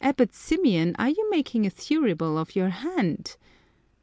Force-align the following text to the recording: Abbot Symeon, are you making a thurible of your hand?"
Abbot 0.03 0.31
Symeon, 0.31 0.95
are 0.97 1.09
you 1.11 1.29
making 1.29 1.67
a 1.67 1.69
thurible 1.69 2.35
of 2.39 2.55
your 2.55 2.69
hand?" 2.69 3.35